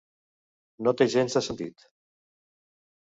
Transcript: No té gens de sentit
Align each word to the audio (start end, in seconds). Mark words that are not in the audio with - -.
No 0.87 0.93
té 1.01 1.07
gens 1.17 1.37
de 1.41 1.45
sentit 1.49 1.89